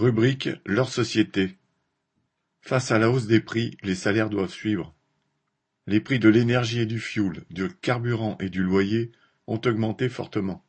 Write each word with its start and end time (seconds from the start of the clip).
Rubrique 0.00 0.48
Leur 0.64 0.88
société. 0.88 1.58
Face 2.62 2.90
à 2.90 2.98
la 2.98 3.10
hausse 3.10 3.26
des 3.26 3.40
prix, 3.40 3.76
les 3.82 3.94
salaires 3.94 4.30
doivent 4.30 4.48
suivre. 4.48 4.94
Les 5.86 6.00
prix 6.00 6.18
de 6.18 6.30
l'énergie 6.30 6.80
et 6.80 6.86
du 6.86 6.98
fioul, 6.98 7.44
du 7.50 7.68
carburant 7.68 8.38
et 8.40 8.48
du 8.48 8.62
loyer 8.62 9.12
ont 9.46 9.60
augmenté 9.62 10.08
fortement. 10.08 10.64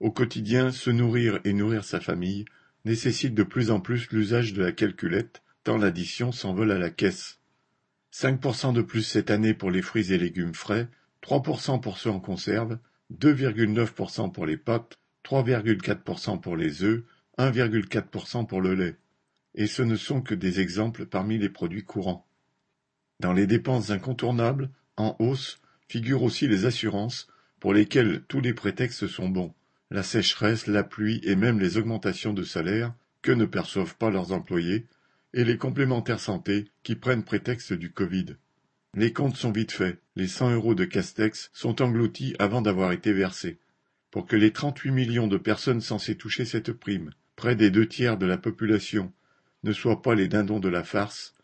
Au 0.00 0.10
quotidien, 0.10 0.70
se 0.70 0.88
nourrir 0.88 1.38
et 1.44 1.52
nourrir 1.52 1.84
sa 1.84 2.00
famille 2.00 2.46
nécessite 2.86 3.34
de 3.34 3.42
plus 3.42 3.70
en 3.70 3.78
plus 3.78 4.10
l'usage 4.10 4.54
de 4.54 4.62
la 4.62 4.72
calculette, 4.72 5.42
tant 5.62 5.76
l'addition 5.76 6.32
s'envole 6.32 6.70
à 6.70 6.78
la 6.78 6.88
caisse. 6.88 7.40
5% 8.14 8.72
de 8.72 8.80
plus 8.80 9.02
cette 9.02 9.30
année 9.30 9.52
pour 9.52 9.70
les 9.70 9.82
fruits 9.82 10.14
et 10.14 10.18
légumes 10.18 10.54
frais, 10.54 10.88
3% 11.22 11.82
pour 11.82 11.98
ceux 11.98 12.08
en 12.08 12.20
conserve, 12.20 12.78
2,9% 13.12 14.32
pour 14.32 14.46
les 14.46 14.56
pâtes, 14.56 14.98
3,4% 15.26 16.40
pour 16.40 16.56
les 16.56 16.84
œufs, 16.84 17.04
1,4% 17.38 18.46
pour 18.46 18.60
le 18.60 18.74
lait. 18.74 18.96
Et 19.54 19.66
ce 19.66 19.82
ne 19.82 19.96
sont 19.96 20.20
que 20.20 20.34
des 20.34 20.60
exemples 20.60 21.06
parmi 21.06 21.38
les 21.38 21.48
produits 21.48 21.84
courants. 21.84 22.26
Dans 23.20 23.32
les 23.32 23.46
dépenses 23.46 23.90
incontournables, 23.90 24.70
en 24.96 25.16
hausse, 25.18 25.60
figurent 25.88 26.22
aussi 26.22 26.48
les 26.48 26.64
assurances, 26.66 27.28
pour 27.60 27.72
lesquelles 27.72 28.22
tous 28.28 28.40
les 28.40 28.54
prétextes 28.54 29.06
sont 29.06 29.28
bons. 29.28 29.54
La 29.90 30.02
sécheresse, 30.02 30.66
la 30.66 30.82
pluie 30.82 31.20
et 31.22 31.36
même 31.36 31.60
les 31.60 31.78
augmentations 31.78 32.32
de 32.32 32.42
salaire, 32.42 32.94
que 33.22 33.32
ne 33.32 33.44
perçoivent 33.44 33.96
pas 33.96 34.10
leurs 34.10 34.32
employés, 34.32 34.86
et 35.32 35.44
les 35.44 35.58
complémentaires 35.58 36.20
santé 36.20 36.66
qui 36.82 36.94
prennent 36.94 37.24
prétexte 37.24 37.72
du 37.72 37.90
Covid. 37.90 38.36
Les 38.94 39.12
comptes 39.12 39.36
sont 39.36 39.52
vite 39.52 39.72
faits, 39.72 39.98
les 40.16 40.28
100 40.28 40.54
euros 40.54 40.74
de 40.74 40.84
Castex 40.84 41.50
sont 41.52 41.82
engloutis 41.82 42.34
avant 42.38 42.62
d'avoir 42.62 42.92
été 42.92 43.12
versés. 43.12 43.58
Pour 44.10 44.26
que 44.26 44.36
les 44.36 44.52
38 44.52 44.90
millions 44.90 45.26
de 45.26 45.36
personnes 45.36 45.82
censées 45.82 46.16
toucher 46.16 46.46
cette 46.46 46.72
prime, 46.72 47.10
près 47.36 47.54
des 47.54 47.70
deux 47.70 47.86
tiers 47.86 48.18
de 48.18 48.26
la 48.26 48.38
population, 48.38 49.12
ne 49.62 49.72
soient 49.72 50.02
pas 50.02 50.14
les 50.14 50.28
dindons 50.28 50.60
de 50.60 50.68
la 50.68 50.84
farce, 50.84 51.34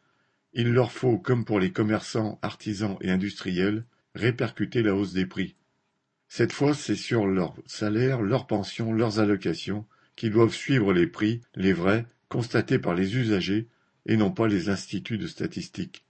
il 0.54 0.72
leur 0.72 0.92
faut, 0.92 1.18
comme 1.18 1.44
pour 1.44 1.60
les 1.60 1.72
commerçants, 1.72 2.38
artisans 2.42 2.96
et 3.00 3.10
industriels, 3.10 3.84
répercuter 4.14 4.82
la 4.82 4.94
hausse 4.94 5.14
des 5.14 5.24
prix. 5.24 5.56
Cette 6.28 6.52
fois, 6.52 6.74
c'est 6.74 6.96
sur 6.96 7.26
leurs 7.26 7.54
salaires, 7.66 8.22
leurs 8.22 8.46
pensions, 8.46 8.92
leurs 8.92 9.18
allocations, 9.18 9.86
qui 10.16 10.30
doivent 10.30 10.54
suivre 10.54 10.92
les 10.92 11.06
prix, 11.06 11.40
les 11.54 11.72
vrais, 11.72 12.06
constatés 12.28 12.78
par 12.78 12.94
les 12.94 13.16
usagers, 13.16 13.68
et 14.06 14.16
non 14.16 14.30
pas 14.30 14.48
les 14.48 14.68
instituts 14.68 15.18
de 15.18 15.26
statistiques. 15.26 16.04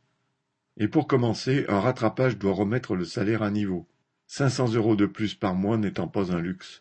Et 0.76 0.88
pour 0.88 1.06
commencer, 1.06 1.64
un 1.68 1.80
rattrapage 1.80 2.38
doit 2.38 2.54
remettre 2.54 2.96
le 2.96 3.04
salaire 3.04 3.42
à 3.42 3.50
niveau. 3.50 3.86
500 4.26 4.74
euros 4.74 4.96
de 4.96 5.06
plus 5.06 5.34
par 5.34 5.54
mois 5.54 5.76
n'étant 5.76 6.08
pas 6.08 6.32
un 6.32 6.40
luxe. 6.40 6.80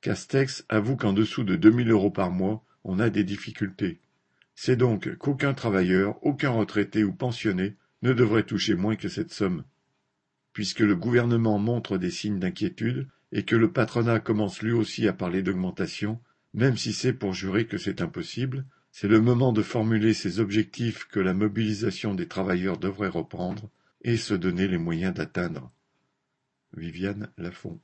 Castex 0.00 0.64
avoue 0.68 0.96
qu'en 0.96 1.12
dessous 1.12 1.44
de 1.44 1.56
2000 1.56 1.90
euros 1.90 2.10
par 2.10 2.30
mois, 2.30 2.64
on 2.84 2.98
a 2.98 3.10
des 3.10 3.24
difficultés. 3.24 4.00
C'est 4.54 4.76
donc 4.76 5.14
qu'aucun 5.18 5.52
travailleur, 5.52 6.18
aucun 6.24 6.50
retraité 6.50 7.04
ou 7.04 7.12
pensionné 7.12 7.76
ne 8.02 8.12
devrait 8.12 8.44
toucher 8.44 8.74
moins 8.74 8.96
que 8.96 9.08
cette 9.08 9.32
somme. 9.32 9.64
Puisque 10.52 10.80
le 10.80 10.96
gouvernement 10.96 11.58
montre 11.58 11.98
des 11.98 12.10
signes 12.10 12.38
d'inquiétude 12.38 13.08
et 13.32 13.44
que 13.44 13.56
le 13.56 13.72
patronat 13.72 14.20
commence 14.20 14.62
lui 14.62 14.72
aussi 14.72 15.06
à 15.06 15.12
parler 15.12 15.42
d'augmentation, 15.42 16.18
même 16.54 16.76
si 16.76 16.92
c'est 16.92 17.12
pour 17.12 17.34
jurer 17.34 17.66
que 17.66 17.78
c'est 17.78 18.00
impossible, 18.00 18.64
c'est 18.90 19.06
le 19.08 19.20
moment 19.20 19.52
de 19.52 19.62
formuler 19.62 20.14
ces 20.14 20.40
objectifs 20.40 21.04
que 21.04 21.20
la 21.20 21.34
mobilisation 21.34 22.14
des 22.14 22.26
travailleurs 22.26 22.78
devrait 22.78 23.08
reprendre 23.08 23.70
et 24.02 24.16
se 24.16 24.34
donner 24.34 24.66
les 24.66 24.78
moyens 24.78 25.14
d'atteindre. 25.14 25.70
Viviane 26.76 27.30
Lafont 27.36 27.78